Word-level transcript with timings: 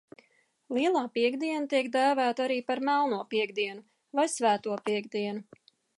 Lielā 0.77 1.01
piektdiena 1.17 1.67
tiek 1.73 1.89
dēvēta 1.97 2.45
arī 2.47 2.57
par 2.71 2.81
Melno 2.89 3.19
piektdienu 3.35 3.87
vai 4.21 4.29
Svēto 4.37 4.79
piektdienu. 4.89 5.47